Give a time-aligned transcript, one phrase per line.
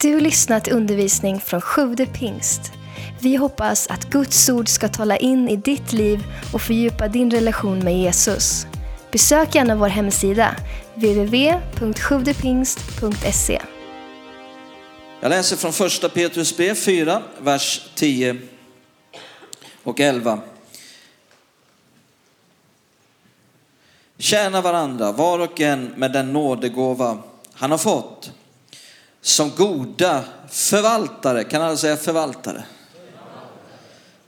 [0.00, 2.72] Du har lyssnat till undervisning från Sjude pingst.
[3.20, 7.78] Vi hoppas att Guds ord ska tala in i ditt liv och fördjupa din relation
[7.78, 8.66] med Jesus.
[9.12, 10.56] Besök gärna vår hemsida,
[10.94, 13.62] www.sjuvdepingst.se.
[15.20, 18.36] Jag läser från första Petrus B 4, vers 10
[19.82, 20.40] och 11.
[24.18, 27.18] Tjäna varandra, var och en med den nådegåva
[27.52, 28.32] han har fått.
[29.26, 32.64] Som goda förvaltare, kan alla säga förvaltare?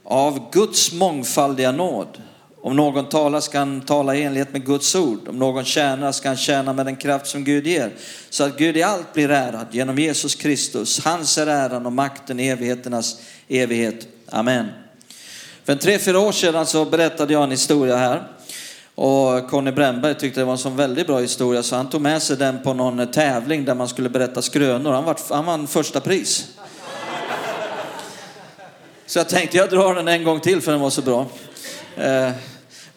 [0.03, 2.21] Av Guds mångfaldiga nåd.
[2.61, 5.27] Om någon talar ska han tala i enlighet med Guds ord.
[5.27, 7.93] Om någon tjänar ska han tjäna med den kraft som Gud ger.
[8.29, 11.05] Så att Gud i allt blir ärad genom Jesus Kristus.
[11.05, 14.07] Hans är äran och makten i evigheternas evighet.
[14.29, 14.65] Amen.
[15.63, 18.27] För en tre, fyra år sedan så berättade jag en historia här.
[19.01, 22.21] Och Conny Brännberg tyckte det var en sån väldigt bra historia så han tog med
[22.21, 24.91] sig den på någon eh, tävling där man skulle berätta skrönor.
[24.91, 26.47] Han, var, han vann första pris.
[29.05, 31.25] Så jag tänkte jag drar den en gång till för den var så bra.
[31.95, 32.31] Eh,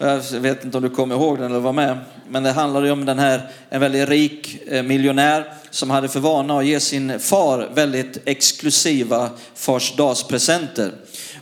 [0.03, 1.99] jag vet inte om du kommer ihåg den eller var med.
[2.29, 6.59] Men det handlade om den här, en väldigt rik eh, miljonär som hade för vana
[6.59, 10.93] att ge sin far väldigt exklusiva farsdagspresenter.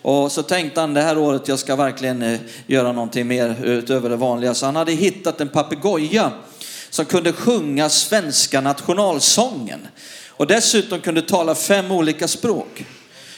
[0.02, 4.11] Och så tänkte han det här året jag ska verkligen eh, göra någonting mer utöver
[4.11, 4.55] det vanliga.
[4.55, 6.33] Så han hade hittat en papegoja
[6.91, 9.86] som kunde sjunga svenska nationalsången.
[10.28, 12.84] Och dessutom kunde tala fem olika språk.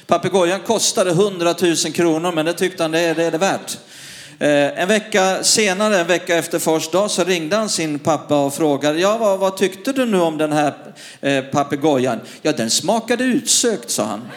[0.07, 3.79] Papegojan kostade 100 000 kronor men det tyckte han det är det, är det värt.
[4.43, 8.55] Eh, en vecka senare, en vecka efter fars dag, så ringde han sin pappa och
[8.55, 10.75] frågade, ja vad, vad tyckte du nu om den här
[11.21, 12.21] eh, papegojan?
[12.43, 14.29] Ja den smakade utsökt, sa han.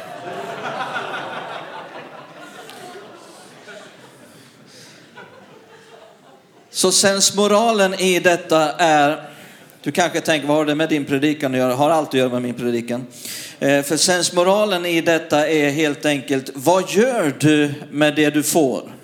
[6.72, 9.30] Så sensmoralen i detta är,
[9.82, 11.74] du kanske tänker vad har det med din predikan att göra?
[11.74, 13.08] Har allt att göra med min predikan.
[13.60, 18.95] Eh, för sensmoralen i detta är helt enkelt, vad gör du med det du får?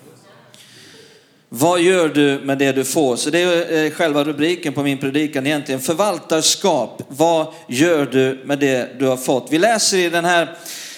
[1.54, 3.16] Vad gör du med det du får?
[3.16, 5.82] Så det är eh, själva rubriken på min predikan egentligen.
[5.82, 7.04] Förvaltarskap.
[7.08, 9.48] Vad gör du med det du har fått?
[9.50, 10.56] Vi läser i, den här,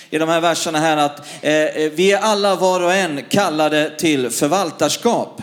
[0.10, 3.92] i de här verserna här att eh, eh vi är alla var och en kallade
[3.98, 5.42] till förvaltarskap.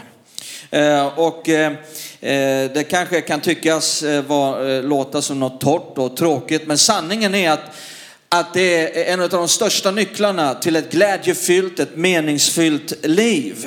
[0.70, 1.72] Eh, och eh,
[2.20, 7.50] eh det kanske kan tyckas var, låta som något torrt och tråkigt, men sanningen är
[7.50, 7.76] att
[8.28, 13.66] att det är en av de största nycklarna till ett glädjefyllt, ett meningsfyllt liv.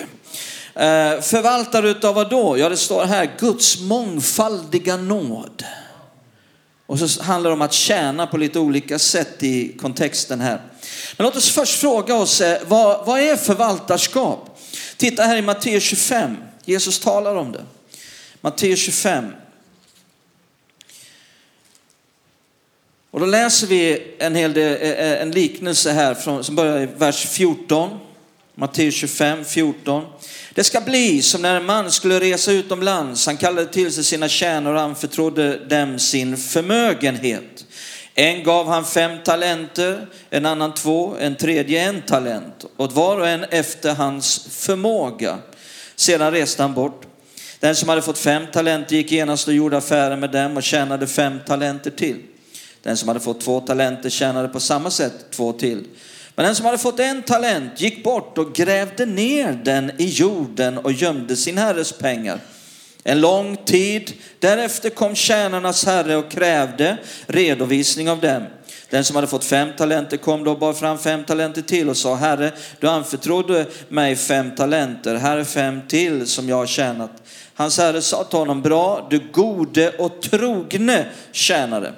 [0.75, 2.57] Eh, förvaltare utav vad då?
[2.57, 5.63] Ja, det står här Guds mångfaldiga nåd.
[6.85, 10.61] Och så handlar det om att tjäna på lite olika sätt i kontexten här.
[11.17, 14.59] Men låt oss först fråga oss, eh, vad, vad är förvaltarskap?
[14.97, 16.38] Titta här i Matteus 25.
[16.66, 17.63] Jesus talar om det.
[18.41, 19.31] Matteus 25.
[23.11, 26.85] Och då läser vi en, hel del, eh, en liknelse här från, som börjar i
[26.85, 28.00] vers 14.
[28.56, 30.06] Matteus 25, 14.
[30.53, 33.25] Det ska bli som när en man skulle resa utomlands.
[33.25, 37.66] Han kallade till sig sina tjänare och anförtrodde dem sin förmögenhet.
[38.14, 42.66] En gav han fem talenter, en annan två, en tredje en talent.
[42.78, 45.38] Åt var och en efter hans förmåga.
[45.96, 47.06] Sedan reste han bort.
[47.59, 51.08] Den som hade fått fem talenter gick genast och gjorde affärer med dem och tjänade
[51.08, 52.18] fem talenter till.
[52.81, 55.85] Den som hade fått två talenter tjänade på samma sätt två till.
[56.36, 60.78] Men den som hade fått en talent gick bort och grävde ner den i jorden
[60.78, 62.40] och gömde sin herres pengar.
[63.04, 68.44] En lång tid därefter kom tjänarnas herre och krävde redovisning av dem.
[68.90, 71.98] Den som hade fått fem talenter kom då och bar fram fem talenter till och
[71.98, 77.12] sa, Herre, du anförtrodde mig fem talenter, här är fem till som jag har tjänat.
[77.54, 81.94] Hans herre sa till honom, bra, du gode och trogne tjänare.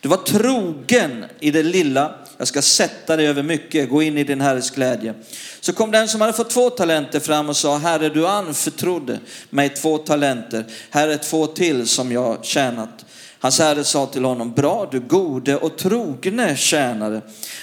[0.00, 4.24] Du var trogen i det lilla, jag ska sätta dig över mycket, gå in i
[4.24, 5.14] din herres glädje.
[5.60, 9.18] Så kom den som hade fått två talenter fram och sa, Herre du anförtrodde
[9.50, 13.04] mig två talenter, här är två till som jag tjänat.
[13.42, 17.20] Hans herre sa till honom, bra du gode och trogne tjänare.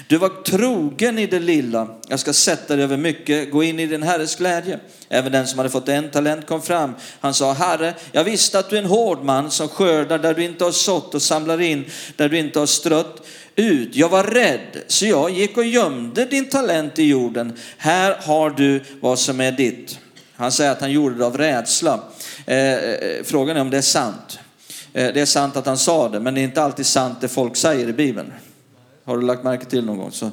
[0.07, 3.85] Du var trogen i det lilla, jag ska sätta dig över mycket, gå in i
[3.85, 4.79] din herres glädje.
[5.09, 6.95] Även den som hade fått en talent kom fram.
[7.19, 10.43] Han sa, Herre, jag visste att du är en hård man som skördar där du
[10.43, 11.85] inte har sått och samlar in
[12.15, 13.21] där du inte har strött
[13.55, 13.95] ut.
[13.95, 17.53] Jag var rädd, så jag gick och gömde din talent i jorden.
[17.77, 19.99] Här har du vad som är ditt.
[20.35, 21.99] Han säger att han gjorde det av rädsla.
[22.45, 24.39] Eh, eh, eh frågan är om det är sant.
[24.97, 27.27] Eh, det är sant att han sa det, men det är inte alltid sant det
[27.27, 28.33] folk säger i Bibeln.
[29.05, 30.11] Har du lagt märke till någon gång?
[30.11, 30.25] Så,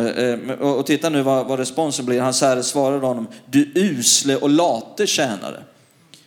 [0.00, 2.20] eh, och titta nu vad, vad responsen blir.
[2.20, 5.62] Hans herre svarade honom, du usle och late tjänare.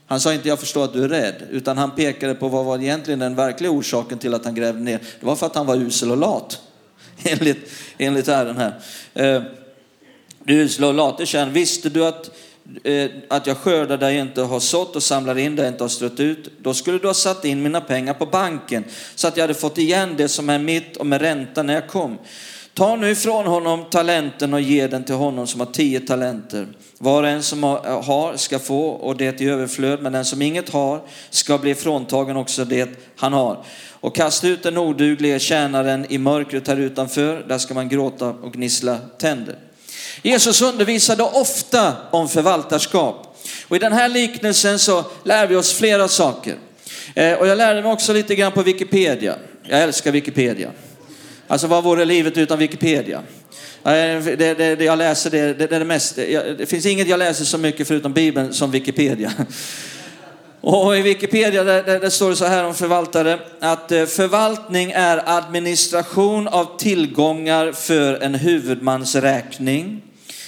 [0.06, 2.78] Han sa inte jag förstår att du är rädd, utan han pekade på vad var
[2.78, 5.00] egentligen den verkliga orsaken till att han grävde ner.
[5.20, 6.62] Det var för att han var usel och lat.
[7.24, 8.80] enligt, enligt Herren här.
[9.14, 9.44] Eh,
[10.44, 12.32] du usle och late tjänare, visste du att,
[12.84, 15.84] Eh, att jag skördar där jag inte har sått och samlar in där jag inte
[15.84, 16.52] har strött ut?
[16.62, 18.84] Då skulle du ha satt in mina pengar på banken
[19.16, 21.88] så att jag hade fått igen det som är mitt och med ränta när jag
[21.88, 22.18] kom.
[22.74, 26.68] Ta nu ifrån honom talenten och ge den till honom som har tio talenter.
[26.98, 30.42] Var och en som har eh, ska få och det i överflöd, men den som
[30.42, 33.64] inget har ska bli fråntagen också det han har.
[33.92, 38.54] Och kasta ut den oduglige tjänaren i mörkret här utanför, där ska man gråta och
[38.54, 39.56] gnissla tänder.
[40.22, 43.38] Jesus undervisade ofta om förvaltarskap.
[43.68, 46.56] Och i den här liknelsen så lär vi oss flera saker.
[47.16, 49.36] Eh, och jag lärde mig också lite grann på Wikipedia.
[49.64, 50.72] Jag älskar Wikipedia.
[51.48, 53.22] Alltså vad vore livet utan Wikipedia?
[53.86, 56.16] Eh, det, det, det jag läser det, det, det, mest,
[56.58, 59.32] det finns inget jag läser så mycket förutom Bibeln som Wikipedia.
[60.66, 64.92] Och i Wikipedia där, där, där, står det så här om förvaltare att eh, förvaltning
[64.92, 70.02] är administration av tillgångar för en huvudmans räkning.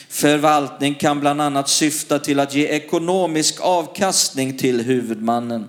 [0.09, 5.67] Förvaltning kan bland annat syfta till att ge ekonomisk avkastning till huvudmannen.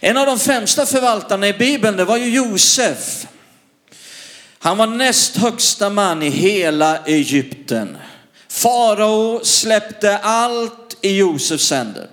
[0.00, 3.26] En av de främsta förvaltarna i Bibeln det var ju Josef.
[4.58, 7.96] Han var näst högsta man i hela Egypten.
[8.48, 12.08] Farao släppte allt i Josefs händer.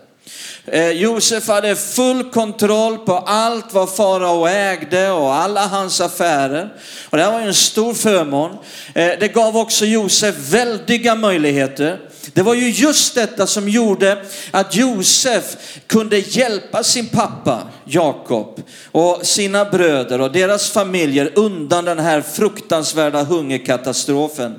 [0.72, 6.74] Eh, Josef hade full kontroll på allt vad farao ägde och alla hans affärer.
[7.10, 8.52] Och det här var ju en stor förmån.
[8.96, 12.00] Eh, det gav också Josef väldiga möjligheter.
[12.34, 15.58] Det var ju just detta som gjorde att Josef
[15.88, 18.62] kunde hjälpa sin pappa Jakob
[18.92, 24.56] och sina bröder och deras familjer undan den här fruktansvärda hungerkatastrofen.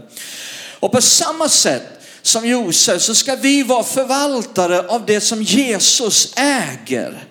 [0.81, 6.33] Och på samma sätt som Josef så ska vi vara förvaltare av det som Jesus
[6.37, 7.25] äger.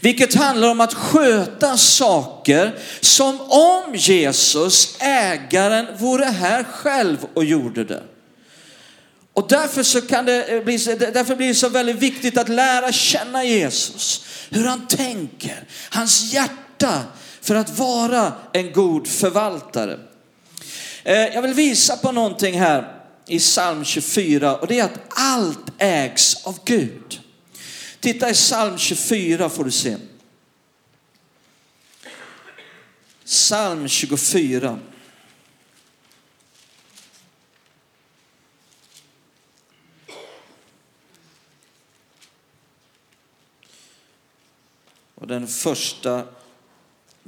[0.00, 7.84] Vilket handlar om att sköta saker som om Jesus, ägaren, vore här själv och gjorde
[7.84, 8.02] det.
[9.32, 10.76] Och därför, så kan det eh, bli,
[11.12, 14.24] därför blir det så väldigt viktigt att lära känna Jesus.
[14.50, 17.02] Hur han tänker, hans hjärta
[17.40, 19.98] för att vara en god förvaltare.
[21.04, 22.97] Eh, jag vill visa på någonting här
[23.28, 27.20] i psalm 24 och det är att allt ägs av Gud.
[28.00, 29.96] Titta i psalm 24 får du se.
[33.24, 34.78] Psalm 24.
[45.14, 46.24] Och den första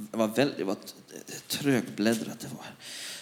[0.09, 0.77] det var väldigt var
[1.47, 2.65] trögbläddrat det var.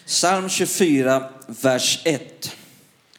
[0.05, 2.55] Psalm 24, vers 1.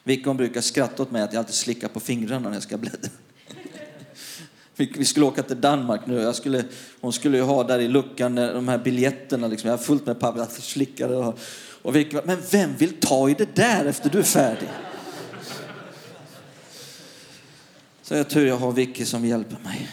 [0.04, 3.08] Vickon brukar skratta åt mig att jag alltid slickar på fingrarna när jag ska bläddra.
[4.76, 6.20] Vi skulle åka till Danmark nu.
[6.20, 6.64] Jag skulle,
[7.00, 9.46] hon skulle ju ha där i luckan eh, de här biljetterna.
[9.46, 9.70] Liksom.
[9.70, 10.38] Jag har fullt med papper.
[10.38, 11.38] Jag slickade och,
[11.82, 14.68] och vi, men vem vill ta i det där efter du är färdig?
[18.02, 19.88] Så jag tur jag har Vicky som hjälper mig.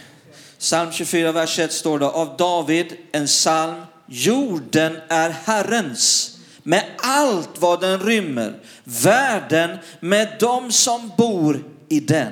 [0.59, 3.81] Psalm 24, vers 1 står det av David, en psalm.
[4.05, 6.36] Jorden är Herrens
[6.67, 8.53] med allt vad den rymmer,
[8.83, 12.31] världen med dem som bor i den.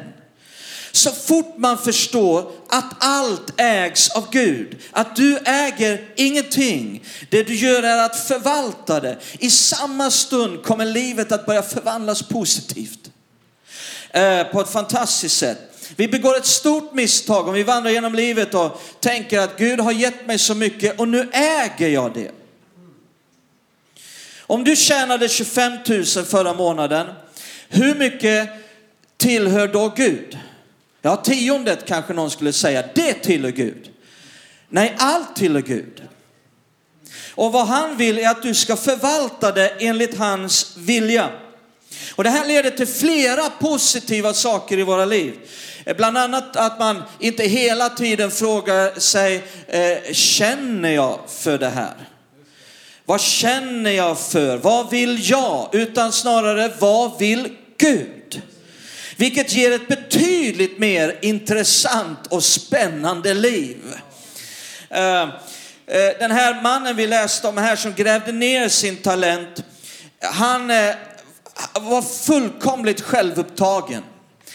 [0.92, 7.56] Så fort man förstår att allt ägs av Gud, att du äger ingenting, det du
[7.56, 9.18] gör är att förvalta det.
[9.40, 13.12] I samma stund kommer livet att börja förvandlas positivt.
[14.12, 15.60] Eh, på ett fantastiskt sätt.
[15.96, 19.92] Vi begår ett stort misstag om vi vandrar genom livet och tänker att Gud har
[19.92, 22.32] gett mig så mycket och nu äger jag det.
[24.48, 27.08] Om du tjänade 25 000 förra månaden,
[27.70, 28.50] hur mycket
[29.18, 30.38] tillhör då Gud?
[31.02, 33.90] Ja, tiondet kanske någon skulle säga, det tillhör Gud.
[34.70, 36.04] Nej, allt tillhör Gud.
[37.36, 41.30] Och vad han vill är att du ska förvalta det enligt hans vilja.
[42.16, 45.34] Och det här leder till flera positiva saker i våra liv.
[45.86, 51.70] Eh, bland annat att man inte hela tiden frågar sig, eh, känner jag för det
[51.70, 51.94] här?
[53.06, 54.58] Vad känner jag för?
[54.58, 55.70] Vad vill jag?
[55.72, 58.42] Utan snarare, vad vill Gud?
[59.18, 63.78] Vilket ger ett betydligt mer intressant och spännande liv.
[64.90, 65.28] Eh, eh,
[66.20, 69.64] den här mannen vi läste om här som grävde ner sin talent,
[70.22, 70.96] han eh,
[71.74, 74.04] var fullkomligt självupptagen.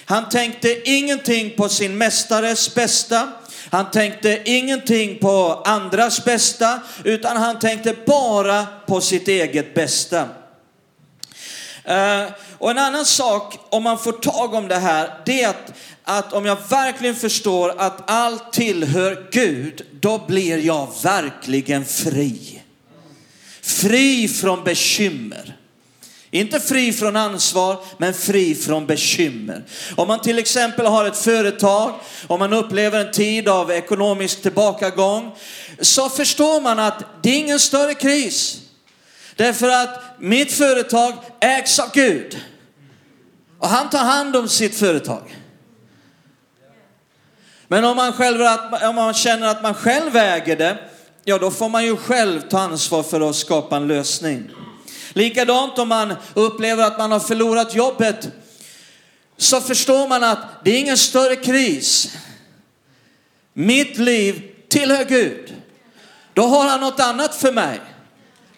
[0.04, 3.32] Han tänkte ingenting på sin mästares bästa.
[3.70, 10.28] Han tänkte ingenting på andras bästa, utan han tänkte bara på sitt eget bästa.
[11.84, 12.24] Eh,
[12.58, 15.72] och en annan sak, om man får tag om det här, det är att,
[16.04, 22.62] att om jag verkligen förstår att allt tillhör Gud, då blir jag verkligen fri.
[23.62, 25.59] fri från bekymmer.
[26.30, 29.64] Inte fri från ansvar, men fri från bekymmer.
[29.96, 31.94] Om man till exempel har ett företag,
[32.26, 35.36] om man upplever en tid av ekonomisk tillbakagång,
[35.80, 38.58] så förstår man att det är ingen större kris.
[39.36, 42.38] Därför att mitt företag ägs av Gud.
[43.58, 45.36] Och han tar hand om sitt företag.
[47.68, 48.40] Men om man, själv,
[48.82, 50.78] om man känner att man själv äger det,
[51.24, 54.50] ja då får man ju själv ta ansvar för att skapa en lösning.
[55.12, 58.28] Likadant om man upplever att man har förlorat jobbet,
[59.36, 62.16] så förstår man att det är ingen större kris.
[63.52, 65.54] Mitt liv tillhör Gud.
[66.34, 67.80] Då har han något annat för mig.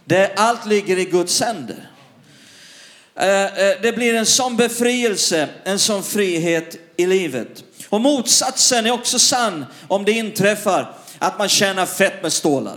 [0.04, 1.90] Det allt ligger i Guds händer.
[3.14, 7.64] Eh, eh, det blir en sån befrielse, en sån frihet i livet.
[7.88, 12.76] Och motsatsen är också sann om det inträffar att man tjänar fett med stålar.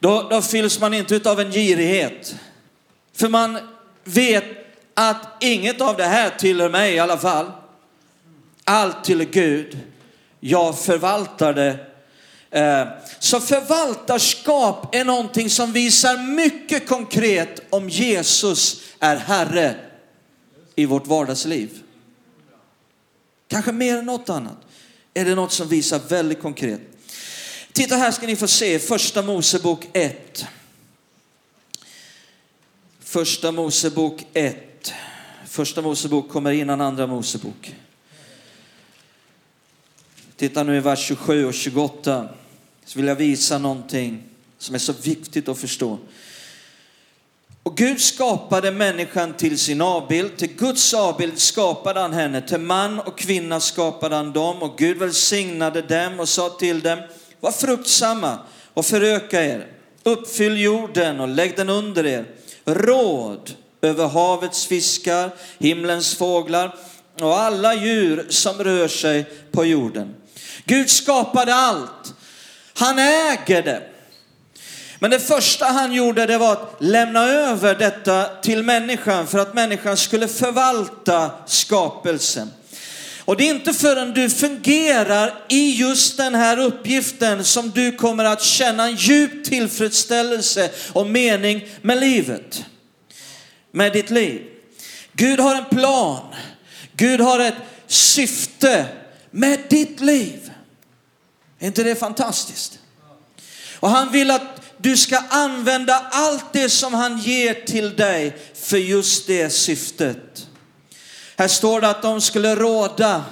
[0.00, 2.34] Då, då fylls man inte av en girighet.
[3.12, 3.58] För man
[4.04, 4.44] vet
[4.94, 7.50] att inget av det här tillhör mig i alla fall.
[8.64, 9.78] Allt tillhör Gud.
[10.40, 11.86] Jag förvaltar det.
[12.50, 12.88] Eh,
[13.18, 19.74] så förvaltarskap är någonting som visar mycket konkret om Jesus är Herre
[20.76, 21.70] i vårt vardagsliv.
[23.48, 24.56] Kanske mer än något annat
[25.14, 26.89] är det något som visar väldigt konkret.
[27.80, 30.46] Titta här ska ni få se första Mosebok 1.
[33.00, 34.92] Första Mosebok 1.
[35.46, 37.74] Första Mosebok kommer innan andra Mosebok.
[40.36, 42.28] Titta nu i vers 27 och 28.
[42.84, 44.22] Så vill jag visa någonting
[44.58, 45.98] som är så viktigt att förstå.
[47.62, 53.00] Och Gud skapade människan till sin avbild, till Guds avbild skapade han henne, till man
[53.00, 56.98] och kvinna skapade han dem och Gud välsignade dem och sa till dem,
[57.40, 58.38] var fruktsamma
[58.74, 59.66] och föröka er,
[60.02, 62.24] uppfyll jorden och lägg den under er,
[62.64, 66.74] råd över havets fiskar, himlens fåglar
[67.20, 70.14] och alla djur som rör sig på jorden.
[70.64, 72.14] Gud skapade allt.
[72.74, 73.82] Han äger det.
[74.98, 79.54] Men det första han gjorde det var att lämna över detta till människan för att
[79.54, 82.50] människan skulle förvalta skapelsen.
[83.30, 88.24] Och det är inte förrän du fungerar i just den här uppgiften som du kommer
[88.24, 92.64] att känna en djup tillfredsställelse och mening med livet.
[93.72, 94.42] Med ditt liv.
[95.12, 96.34] Gud har en plan.
[96.92, 97.54] Gud har ett
[97.86, 98.86] syfte
[99.30, 100.50] med ditt liv.
[101.58, 102.78] Är inte det fantastiskt?
[103.74, 108.78] Och han vill att du ska använda allt det som han ger till dig för
[108.78, 110.46] just det syftet.
[111.40, 113.24] Här står det att de skulle råda.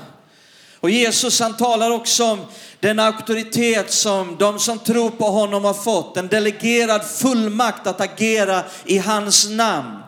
[0.80, 2.40] Och Jesus han talar också om
[2.80, 6.16] den auktoritet som de som tror på honom har fått.
[6.16, 9.98] En delegerad fullmakt att agera i hans namn.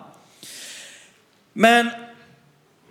[1.52, 1.90] Men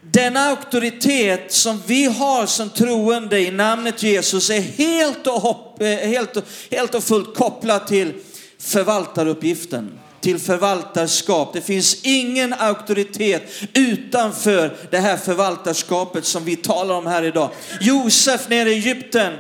[0.02, 6.38] den auktoritet som vi har som troende i namnet Jesus är helt och, hopp, helt,
[6.72, 8.14] helt och fullt kopplad till
[8.60, 11.54] förvaltaruppgiften, till förvaltarskap.
[11.54, 17.50] Det finns ingen auktoritet utanför det här förvaltarskapet som vi talar om här idag.
[17.82, 19.34] Josef nere i Egypten,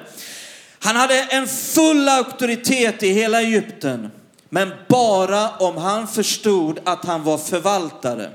[0.79, 4.12] han hade en full auktoritet i hela Egypten,
[4.50, 8.31] men bara om han förstod att han var förvaltare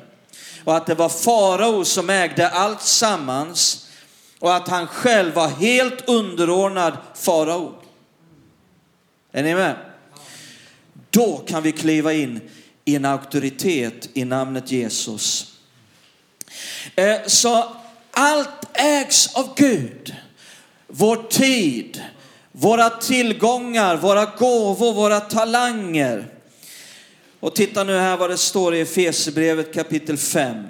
[0.64, 3.86] och att det var farao som ägde allt sammans
[4.38, 7.72] och att han själv var helt underordnad farao.
[9.32, 9.93] Är ni med?
[11.14, 12.40] Då kan vi kliva in
[12.84, 15.52] i en auktoritet i namnet Jesus.
[16.96, 17.76] Eh, så
[18.10, 20.14] allt ägs av Gud.
[20.86, 22.02] Vår tid,
[22.52, 26.26] våra tillgångar, våra gåvor, våra talanger.
[27.40, 30.66] Och titta nu här vad det står i Efesierbrevet kapitel 5.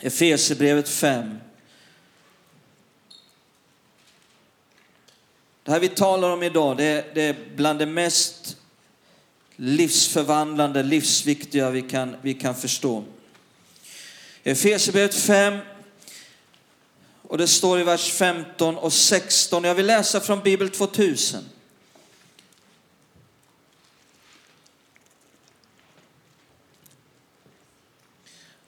[0.00, 1.38] Efesierbrevet 5.
[5.66, 8.56] Det här vi talar om idag, det är, det är bland det mest
[9.56, 13.04] livsförvandlande, livsviktiga vi kan, vi kan förstå.
[14.42, 15.58] Efesierbrevet 5
[17.22, 19.64] och det står i vers 15 och 16.
[19.64, 21.44] Jag vill läsa från Bibel 2000.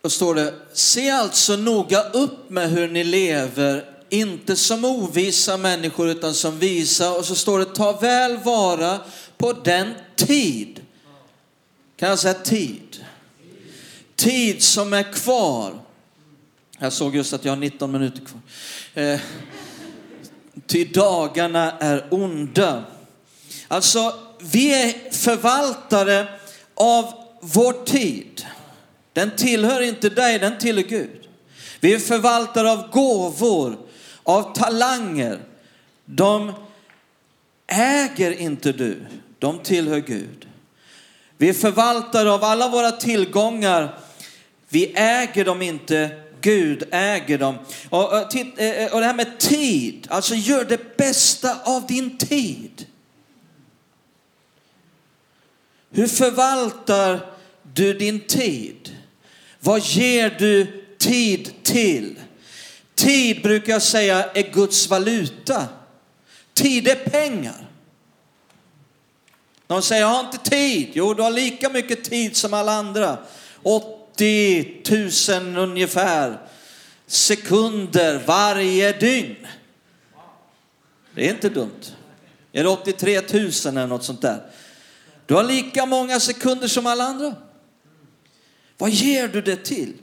[0.00, 6.08] Då står det, se alltså noga upp med hur ni lever inte som ovisa människor
[6.08, 7.12] utan som visa.
[7.12, 9.00] Och så står det, ta väl vara
[9.36, 10.80] på den tid.
[11.96, 13.04] Kan jag säga tid?
[14.16, 15.80] Tid som är kvar.
[16.78, 18.40] Jag såg just att jag har 19 minuter kvar.
[19.04, 19.20] Eh,
[20.66, 22.84] ty dagarna är onda.
[23.68, 26.28] Alltså, vi är förvaltare
[26.74, 28.46] av vår tid.
[29.12, 31.28] Den tillhör inte dig, den tillhör Gud.
[31.80, 33.76] Vi är förvaltare av gåvor,
[34.28, 35.38] av talanger.
[36.04, 36.52] De
[37.66, 39.06] äger inte du,
[39.38, 40.48] de tillhör Gud.
[41.36, 43.98] Vi är förvaltare av alla våra tillgångar.
[44.68, 47.58] Vi äger dem inte, Gud äger dem.
[47.90, 52.18] Och, och, eh, eh, och det här med tid, alltså gör det bästa av din
[52.18, 52.86] tid.
[55.90, 57.20] Hur förvaltar
[57.62, 58.96] du din tid?
[59.60, 62.18] Vad ger du tid till?
[62.98, 65.66] Tid brukar jag säga är Guds valuta.
[66.54, 67.66] Tid är pengar.
[69.66, 70.90] Någon säger, jag har inte tid.
[70.92, 73.18] Jo, du har lika mycket tid som alla andra.
[73.62, 74.82] 80
[75.30, 76.38] 000 ungefär
[77.06, 79.46] sekunder varje dygn.
[81.14, 81.92] Det är inte dumt.
[82.52, 84.50] Är det 83 000 eller något sånt där?
[85.26, 87.34] Du har lika många sekunder som alla andra.
[88.78, 89.94] Vad ger du det till?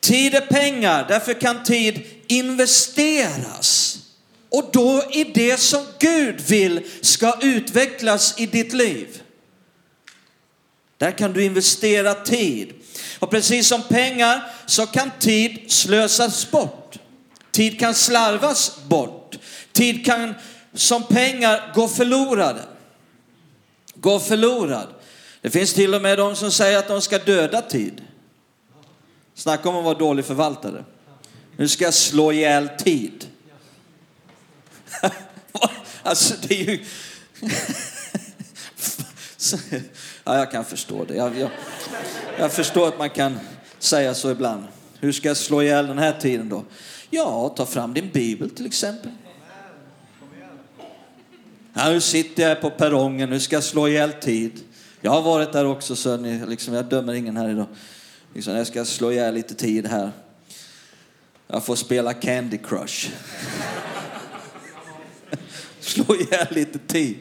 [0.00, 3.98] Tid är pengar, därför kan tid investeras.
[4.48, 9.22] Och då i det som Gud vill ska utvecklas i ditt liv.
[10.98, 12.72] Där kan du investera tid.
[13.18, 16.98] Och precis som pengar så kan tid slösas bort.
[17.50, 19.38] Tid kan slarvas bort.
[19.72, 20.34] Tid kan
[20.74, 22.62] som pengar gå förlorade.
[23.94, 24.88] Gå förlorad.
[25.40, 28.02] Det finns till och med de som säger att de ska döda tid.
[29.40, 30.84] Snacka om att vara dålig förvaltare.
[31.56, 33.26] Nu ska jag slå ihjäl tid.
[36.02, 36.84] alltså det är ju...
[40.24, 41.14] ja, jag kan förstå det.
[41.14, 41.50] Jag, jag,
[42.38, 43.38] jag, förstår att man kan
[43.78, 44.64] säga så ibland.
[44.98, 46.64] Hur ska jag slå ihjäl den här tiden då?
[47.10, 49.10] Ja, ta fram din bibel till exempel.
[51.72, 54.60] Ja, nu sitter jag på perrongen, nu ska jag slå ihjäl tid.
[55.00, 57.66] Jag har varit där också, så ni, liksom, jag dömer ingen här idag.
[58.34, 60.10] Liksom, jag ska slå ihjäl lite tid här.
[61.46, 63.10] Jag får spela Candy Crush.
[65.80, 67.18] slå ihjäl lite tid.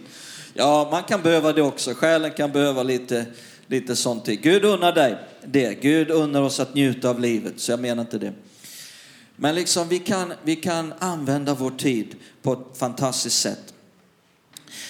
[0.53, 1.93] Ja, man kan behöva det också.
[1.93, 3.25] Själen kan behöva lite,
[3.67, 4.41] lite sånt tid.
[4.41, 5.81] Gud unnar dig det.
[5.81, 8.33] Gud unnar oss att njuta av livet, så jag menar inte det.
[9.35, 13.73] Men liksom vi kan, vi kan använda vår tid på ett fantastiskt sätt.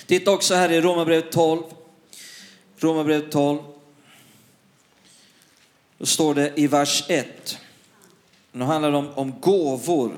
[0.08, 1.64] Titta också här i Romarbrevet 12.
[2.78, 3.60] Romarbrevet 12.
[6.00, 7.58] Då står det i vers 1.
[8.52, 10.16] Nu handlar det om, om gåvor.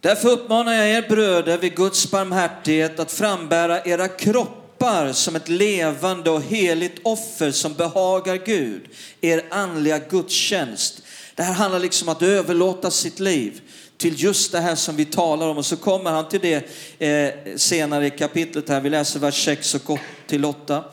[0.00, 6.30] Därför uppmanar jag er bröder vid Guds barmhärtighet att frambära era kroppar som ett levande
[6.30, 8.88] och heligt offer som behagar Gud,
[9.20, 11.02] er andliga gudstjänst.
[11.34, 13.60] Det här handlar liksom om att överlåta sitt liv
[13.96, 17.56] till just det här som vi talar om och så kommer han till det eh,
[17.56, 18.80] senare i kapitlet här.
[18.80, 20.84] Vi läser vers 6 och till 8.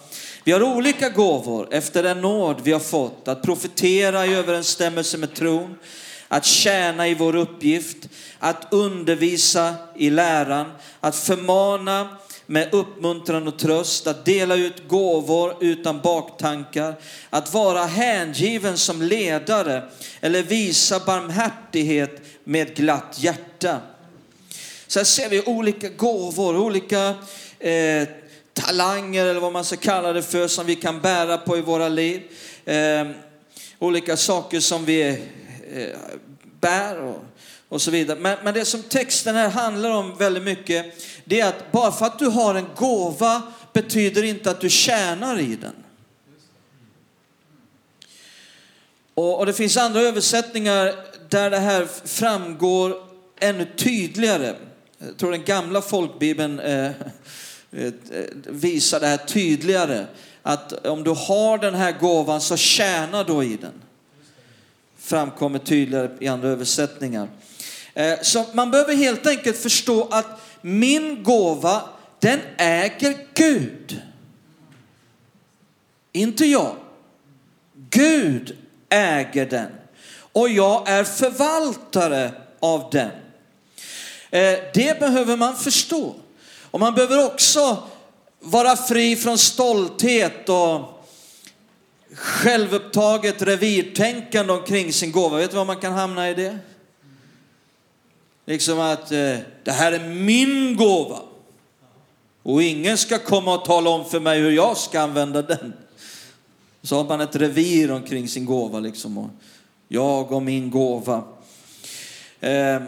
[0.44, 3.28] Vi har olika gåvor efter den nåd vi har fått.
[3.28, 5.76] Att profetera i överensstämmelse med tron,
[6.28, 7.98] att tjäna i vår uppgift,
[8.40, 16.02] att undervisa i läran, att förmana med uppmuntran och tröst, att dela ut gåvor utan
[16.02, 16.96] baktankar,
[17.30, 19.84] att vara hängiven som ledare
[20.22, 23.80] eller visa barmhärtighet med glatt hjärta.
[24.88, 27.14] Så här ser vi olika gåvor, olika
[27.60, 28.08] eh,
[28.60, 31.90] talanger eller vad man ska kalla det för som vi kan bära på i våra
[31.90, 32.22] liv.
[32.66, 33.08] Eh,
[33.80, 35.10] olika saker som vi
[35.74, 35.98] eh,
[36.60, 37.24] bär och,
[37.70, 38.20] och så vidare.
[38.20, 40.86] Men, men det som texten här handlar om väldigt mycket,
[41.26, 43.42] det är att bara för att du har en gåva
[43.74, 45.76] betyder inte att du tjänar i den.
[49.14, 50.96] Och, och det finns andra översättningar
[51.30, 53.04] där det här framgår
[53.40, 54.56] ännu tydligare.
[54.98, 56.92] Jag tror den gamla folkbibeln eh,
[57.72, 60.06] Eh, visa visar det här tydligare.
[60.42, 63.74] Att om du har den här gåvan så tjäna då i den.
[64.98, 67.28] Framkommer tydligare i andra översättningar.
[67.94, 71.82] Eh, så man behöver helt enkelt förstå att min gåva,
[72.20, 74.02] den äger Gud.
[76.12, 76.76] Inte jag.
[77.90, 78.58] Gud
[78.90, 79.72] äger den
[80.32, 83.12] och jag är förvaltare av den.
[84.30, 86.16] Eh, det behöver man förstå.
[86.72, 87.84] Och man behöver också
[88.40, 91.06] vara fri från stolthet och
[92.14, 95.38] självupptaget revirtänkande omkring sin gåva.
[95.38, 96.58] Vet du vad man kan hamna i det?
[98.46, 101.20] Liksom att eh, det här är min gåva.
[102.44, 105.74] Och ingen ska komma och tala om för mig hur jag ska använda den.
[106.82, 109.18] Så har man ett revir omkring sin gåva liksom.
[109.18, 109.30] Och
[109.88, 111.24] jag och min gåva.
[112.40, 112.82] Eh,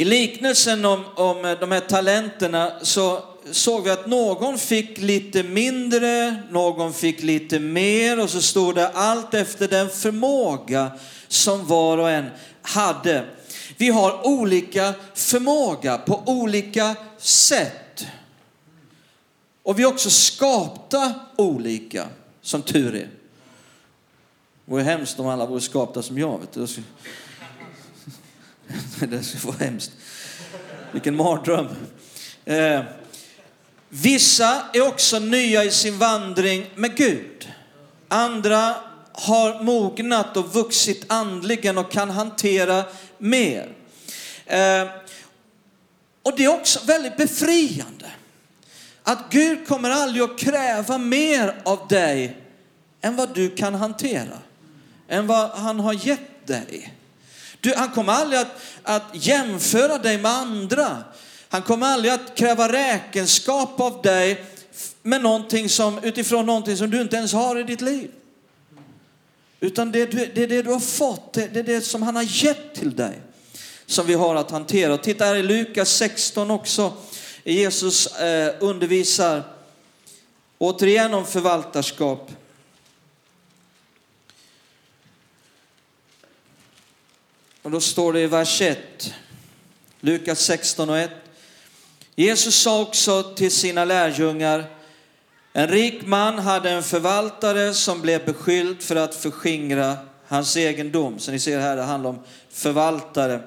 [0.00, 5.42] i liknelsen om, om eh, de här talenterna så såg vi att någon fick lite
[5.42, 10.90] mindre, någon fick lite mer och så stod det allt efter den förmåga
[11.28, 12.30] som var och en
[12.62, 13.24] hade.
[13.76, 18.06] Vi har olika förmåga på olika sätt.
[19.62, 22.06] Och vi är också skapta olika,
[22.42, 23.08] som tur är.
[24.64, 26.38] Det vore hemskt om alla vore skapta som jag.
[26.38, 26.66] Vet du.
[29.00, 29.92] Det skulle vara hemskt.
[30.92, 31.68] Vilken mardröm.
[32.44, 32.82] Eh,
[33.88, 37.48] vissa är också nya i sin vandring med Gud.
[38.08, 38.74] Andra
[39.12, 42.84] har mognat och vuxit andligen och kan hantera
[43.18, 43.72] mer.
[44.46, 44.88] Eh,
[46.22, 48.10] och det är också väldigt befriande.
[49.02, 52.36] Att Gud kommer aldrig att kräva mer av dig
[53.00, 54.38] än vad du kan hantera.
[55.08, 56.94] Än vad han har gett dig.
[57.60, 61.04] Du, han kommer aldrig att, att jämföra dig med andra.
[61.48, 64.44] Han kommer aldrig att kräva räkenskap av dig
[65.02, 68.10] med någonting som, utifrån någonting som du inte ens har i ditt liv.
[69.60, 72.74] Utan det, det är det du har fått, det är det som han har gett
[72.74, 73.20] till dig
[73.86, 74.94] som vi har att hantera.
[74.94, 76.92] Och titta här i Lukas 16 också.
[77.44, 79.42] Jesus eh, undervisar
[80.58, 82.30] återigen om förvaltarskap.
[87.62, 89.14] Och då står det i vers 1,
[90.00, 91.10] Lukas 16 och 1.
[92.16, 94.64] Jesus sa också till sina lärjungar,
[95.52, 99.96] en rik man hade en förvaltare som blev beskylld för att förskingra
[100.26, 101.18] hans egendom.
[101.18, 102.18] Så ni ser här, det handlar om
[102.50, 103.40] förvaltare.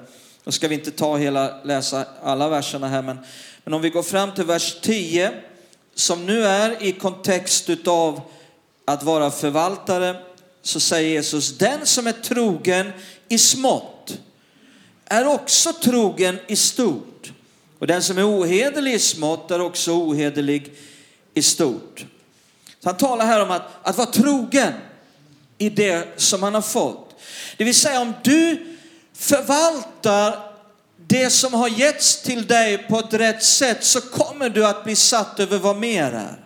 [0.44, 3.18] Då ska vi inte ta hela, läsa alla verserna här, men,
[3.64, 5.32] men om vi går fram till vers 10,
[5.94, 8.20] som nu är i kontext utav
[8.84, 10.16] att vara förvaltare,
[10.62, 12.92] så säger Jesus, den som är trogen
[13.28, 13.93] i smått
[15.14, 17.32] är också trogen i stort.
[17.78, 20.72] Och den som är ohederlig i smått är också ohederlig
[21.34, 22.06] i stort.
[22.80, 24.72] Så han talar här om att, att vara trogen
[25.58, 27.20] i det som han har fått.
[27.56, 28.66] Det vill säga om du
[29.14, 30.54] förvaltar
[31.06, 34.96] det som har getts till dig på ett rätt sätt så kommer du att bli
[34.96, 36.44] satt över vad mer är.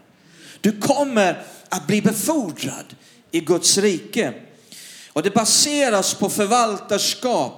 [0.61, 2.97] Du kommer att bli befordrad
[3.31, 4.33] i Guds rike.
[5.13, 7.58] Och det baseras på förvaltarskap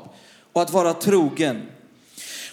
[0.53, 1.69] och att vara trogen.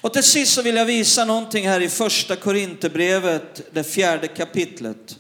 [0.02, 5.20] Och till sist så vill jag visa någonting här i första Korinthierbrevet, det fjärde kapitlet.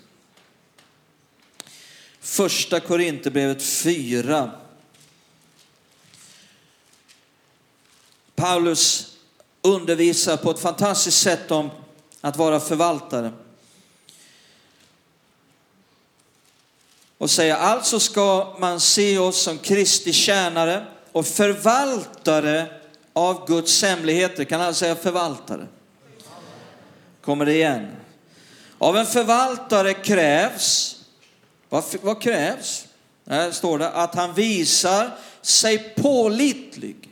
[2.19, 4.51] Första Korinthierbrevet 4.
[8.35, 9.17] Paulus
[9.61, 11.69] undervisar på ett fantastiskt sätt om
[12.21, 13.31] att vara förvaltare.
[17.17, 22.67] Och säger alltså ska man se oss som Kristi tjänare och förvaltare
[23.13, 24.43] av Guds hemligheter.
[24.43, 25.67] Kan alla säga förvaltare?
[27.21, 27.87] Kommer det igen.
[28.77, 30.95] Av en förvaltare krävs,
[31.69, 32.87] vad, vad krävs?
[33.29, 37.09] Här står det att han visar sig pålitlig.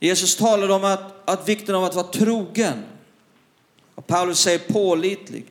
[0.00, 2.84] Jesus talade om att, att vikten av att vara trogen.
[3.94, 5.44] Och Paulus säger pålitlig.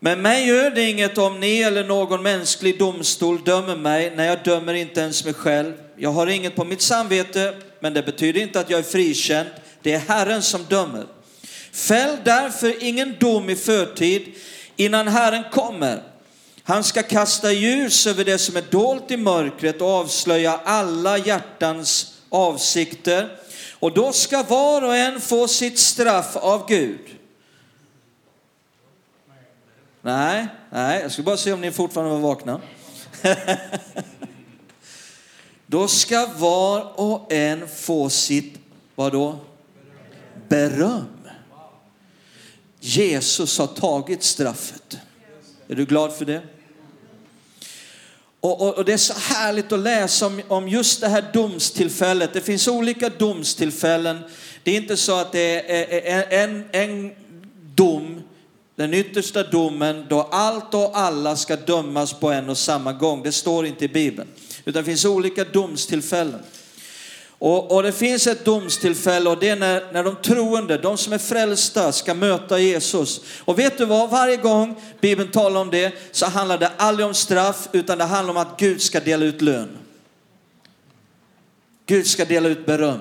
[0.00, 4.44] Men mig gör det inget om ni eller någon mänsklig domstol dömer mig när jag
[4.44, 5.72] dömer inte ens mig själv.
[5.96, 9.48] Jag har inget på mitt samvete, men det betyder inte att jag är frikänd.
[9.82, 11.06] Det är Herren som dömer.
[11.72, 14.34] Fäll därför ingen dom i förtid
[14.76, 16.02] innan Herren kommer.
[16.62, 22.14] Han ska kasta ljus över det som är dolt i mörkret och avslöja alla hjärtans
[22.28, 23.28] avsikter.
[23.72, 27.17] Och då ska var och en få sitt straff av Gud.
[30.02, 32.60] Nej, nej, jag ska bara se om ni fortfarande var vakna.
[35.66, 38.58] Då ska var och en få sitt,
[38.94, 39.38] vad då?
[40.48, 41.18] Beröm.
[42.80, 44.98] Jesus har tagit straffet.
[45.68, 46.42] Är du glad för det?
[48.40, 52.32] Och, och, och, det är så härligt att läsa om, om just det här domstillfället.
[52.32, 54.18] Det finns olika domstillfällen.
[54.62, 55.70] Det är inte så att det
[56.12, 57.14] är en, en
[57.74, 58.22] dom,
[58.78, 63.22] den yttersta domen, då allt och alla ska dömas på en och samma gång.
[63.22, 64.28] Det står inte i Bibeln.
[64.64, 66.40] Utan det finns olika domstillfällen.
[67.38, 71.12] Och, och, det finns ett domstillfälle och det är när, när de troende, de som
[71.12, 73.20] är frälsta, ska möta Jesus.
[73.44, 74.10] Och vet du vad?
[74.10, 78.34] Varje gång Bibeln talar om det så handlar det aldrig om straff utan det handlar
[78.34, 79.78] om att Gud ska dela ut lön.
[81.86, 83.00] Gud ska dela ut beröm.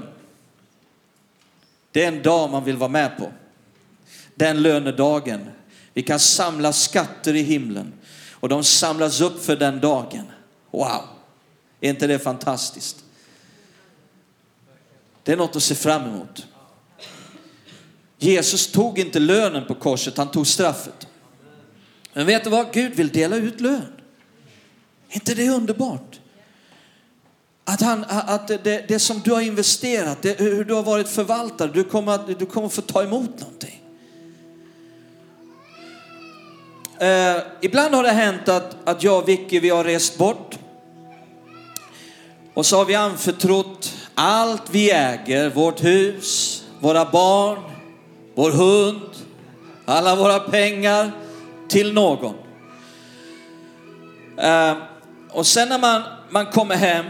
[1.91, 3.31] Det är en dag man vill vara med på.
[4.35, 5.41] Den lönedagen.
[5.97, 7.93] Vi kan samla skatter i himlen
[8.31, 10.23] och de samlas upp för den dagen.
[10.71, 11.01] Wow,
[11.81, 12.97] är inte det fantastiskt?
[15.23, 16.45] Det är något att se fram emot.
[18.17, 21.07] Jesus tog inte lönen på korset, han tog straffet.
[22.13, 22.73] Men vet du vad?
[22.73, 23.93] Gud vill dela ut lön.
[25.09, 26.19] Är inte det underbart?
[27.63, 31.71] Att, han, att det, det som du har investerat, det, hur du har varit förvaltare,
[31.73, 33.56] du kommer, att, du kommer få ta emot någonting.
[36.99, 40.57] Eh, ibland har det hänt att, att jag och Vicky, vi har rest bort.
[42.53, 47.59] Och så har vi anförtrott allt vi äger, vårt hus, våra barn,
[48.35, 49.09] vår hund,
[49.85, 51.11] alla våra pengar
[51.67, 52.35] till någon.
[54.37, 54.73] Eh,
[55.29, 57.05] och sen när man, man kommer hem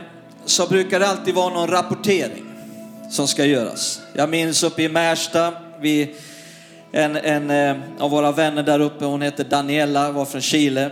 [0.46, 2.46] så brukar det alltid vara någon rapportering
[3.12, 4.02] som ska göras.
[4.14, 6.16] Jag minns uppe i Märsta, vi,
[6.98, 10.92] en, en eh, av våra vänner där uppe, hon heter Daniela, var från Chile.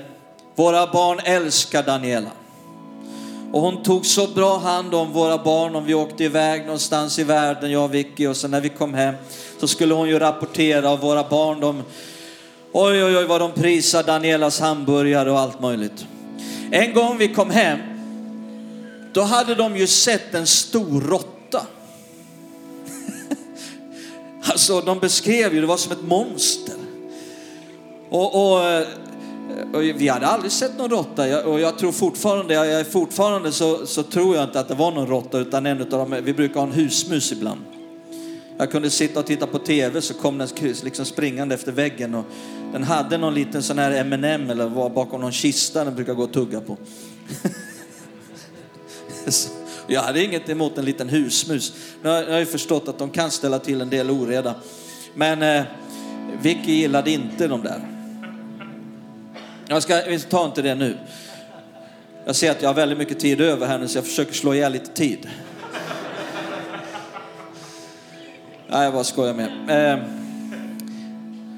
[0.56, 2.30] Våra barn älskar Daniela.
[3.52, 7.24] Och hon tog så bra hand om våra barn om vi åkte iväg någonstans i
[7.24, 8.28] världen, jag och Vicky.
[8.28, 9.16] Och sen när vi kom hem
[9.60, 11.60] så skulle hon ju rapportera av våra barn.
[11.60, 11.84] De,
[12.72, 16.06] oj, oj, oj vad de prisar Danielas hamburgare och allt möjligt.
[16.72, 17.80] En gång vi kom hem,
[19.14, 21.35] då hade de ju sett en stor råtta.
[24.52, 26.76] Alltså de beskrev ju, det var som ett monster.
[28.10, 28.88] Och, och, eh,
[29.74, 33.86] och vi hade aldrig sett någon råtta och jag tror fortfarande, jag är fortfarande så,
[33.86, 36.56] så tror jag inte att det var någon råtta utan en av dem, vi brukar
[36.60, 37.62] ha en husmus ibland.
[38.58, 40.48] Jag kunde sitta och titta på tv så kom den
[40.84, 42.26] liksom springande efter väggen och
[42.72, 46.24] den hade någon liten sån här M&M eller var bakom någon kista den brukar gå
[46.24, 46.78] och tugga på.
[49.88, 51.74] jag hade inget emot en liten husmus.
[52.04, 54.56] Nu har jag ju förstått att de kan ställa till en del oreda.
[55.16, 55.64] Men eh,
[56.42, 57.82] Vicky gillade inte de där.
[59.68, 60.98] Jag ska, vi tar inte det nu.
[62.26, 64.54] Jag ser att jag har väldigt mycket tid över här nu så jag försöker slå
[64.54, 65.30] ihjäl lite tid.
[68.68, 69.50] Nej, jag bara skojar med.
[69.70, 70.04] Eh,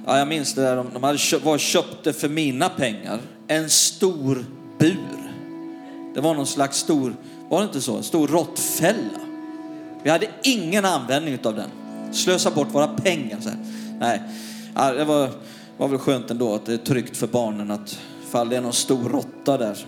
[0.05, 4.45] ja, jag minns det där, de hade köpt, var köpte för mina pengar en stor
[4.79, 5.33] bur.
[6.13, 7.15] Det var någon slags stor,
[7.49, 7.97] var det inte så?
[7.97, 9.19] En stor råttfälla.
[10.03, 11.69] Vi hade ingen användning av den.
[12.13, 13.37] Slösa bort våra pengar.
[13.41, 13.57] Så här.
[13.99, 14.21] Nej,
[14.75, 15.29] ja, det var,
[15.77, 18.73] var väl skönt ändå att det är tryggt för barnen att fall det är någon
[18.73, 19.85] stor råtta där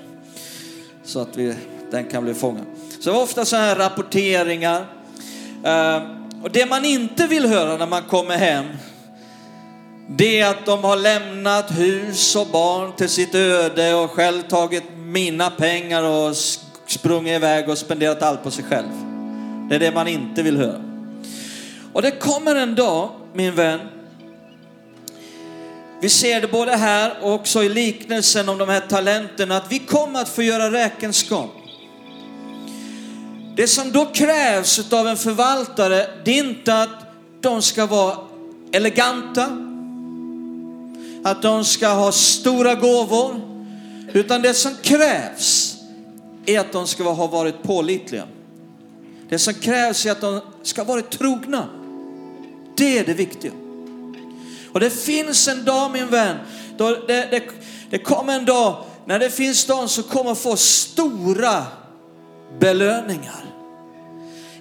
[1.04, 1.56] så att vi,
[1.91, 2.65] den kan bli fångad.
[3.00, 4.86] Så det var ofta så här rapporteringar.
[5.63, 6.02] Eh,
[6.43, 8.65] och det man inte vill höra när man kommer hem,
[10.08, 14.84] det är att de har lämnat hus och barn till sitt öde och själv tagit
[14.98, 16.36] mina pengar och
[16.89, 18.89] sprungit iväg och spenderat allt på sig själv.
[19.69, 20.82] Det är det man inte vill höra.
[21.93, 23.80] Och det kommer en dag, min vän,
[26.02, 29.80] vi ser det både här och också i liknelsen om de här talenterna, att vi
[29.80, 31.49] kommer att få göra räkenskap.
[33.56, 36.89] Det som då krävs av en förvaltare, det är inte att
[37.41, 38.17] de ska vara
[38.71, 39.43] eleganta,
[41.23, 43.41] att de ska ha stora gåvor,
[44.13, 45.59] utan det som krävs
[46.56, 48.24] är att de ska ha varit pålitliga.
[49.30, 51.70] Det som krävs är att de ska ha varit trogna.
[52.76, 53.52] Det är det viktiga.
[54.74, 56.38] Och det finns en dag min vän,
[56.78, 57.44] då det, det,
[57.90, 61.66] det kommer en dag när det finns de som kommer få stora
[62.60, 63.46] belöningar.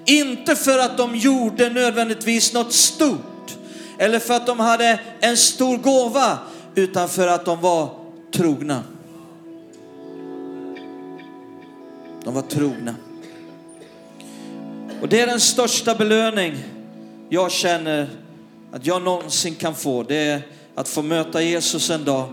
[0.05, 3.57] Inte för att de gjorde nödvändigtvis något stort
[3.98, 6.38] eller för att de hade en stor gåva,
[6.74, 7.90] utan för att de var
[8.35, 8.83] trogna.
[12.24, 12.94] De var trogna.
[15.00, 16.54] Och det är den största belöning
[17.28, 18.09] jag känner
[18.72, 20.02] att jag någonsin kan få.
[20.02, 20.42] Det är
[20.74, 22.28] att få möta Jesus en dag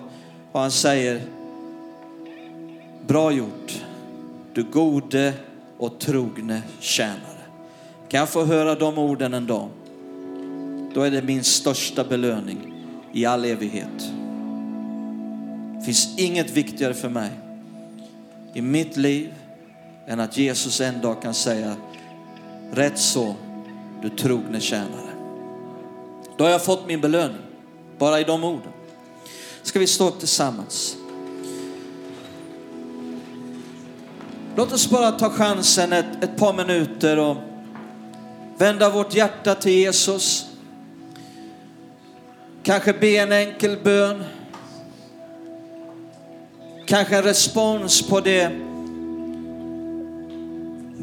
[0.51, 1.21] och han säger,
[3.07, 3.83] bra gjort,
[4.53, 5.33] du gode
[5.77, 7.19] och trogne tjänare.
[8.09, 9.69] Kan jag få höra de orden en dag?
[10.93, 12.73] Då är det min största belöning
[13.13, 14.11] i all evighet.
[15.79, 17.29] Det finns inget viktigare för mig
[18.53, 19.33] i mitt liv
[20.07, 21.75] än att Jesus en dag kan säga,
[22.71, 23.35] rätt så,
[24.01, 25.11] du trogne tjänare.
[26.37, 27.41] Då har jag fått min belöning,
[27.97, 28.71] bara i de orden.
[29.61, 30.97] Ska vi stå upp tillsammans?
[34.55, 37.37] Låt oss bara ta chansen ett, ett par minuter och
[38.57, 40.45] vända vårt hjärta till Jesus.
[42.63, 44.23] Kanske be en enkel bön.
[46.85, 48.51] Kanske en respons på det,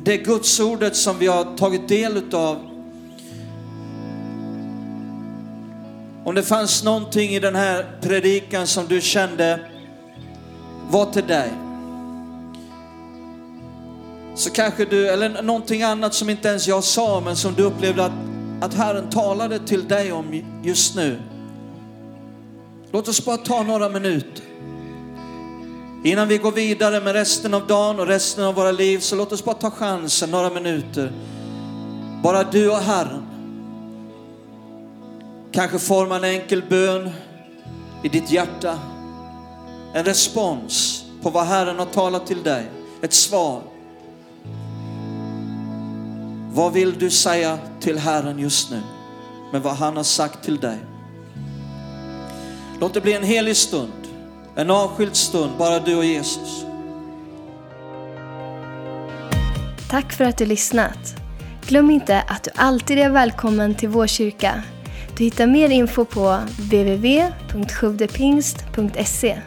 [0.05, 2.57] det gudsordet som vi har tagit del utav.
[6.25, 9.61] Om det fanns någonting i den här predikan som du kände
[10.91, 11.51] var till dig.
[14.35, 18.05] Så kanske du, eller någonting annat som inte ens jag sa, men som du upplevde
[18.05, 18.13] att,
[18.61, 21.19] att Herren talade till dig om just nu.
[22.93, 24.52] Låt oss bara ta några minuter.
[26.05, 29.33] Innan vi går vidare med resten av dagen och resten av våra liv, så låt
[29.33, 31.13] oss bara ta chansen några minuter.
[32.23, 33.27] Bara du och Herren.
[35.53, 37.11] Kanske forma en enkel bön
[38.03, 38.79] i ditt hjärta.
[39.95, 42.71] En respons på vad Herren har talat till dig.
[43.03, 43.63] Ett svar.
[46.53, 48.81] Vad vill du säga till Herren just nu
[49.53, 50.79] med vad han har sagt till dig?
[52.81, 54.02] Låt det bli en helig stund,
[54.57, 56.65] en avskild stund, bara du och Jesus.
[59.91, 61.17] Tack för att du lyssnat.
[61.67, 64.63] Glöm inte att du alltid är välkommen till vår kyrka.
[65.17, 69.39] Du hittar mer info på www.sjuvdepingst.se